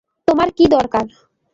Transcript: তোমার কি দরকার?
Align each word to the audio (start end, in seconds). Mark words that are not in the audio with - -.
তোমার 0.27 0.49
কি 0.57 0.65
দরকার? 0.67 1.05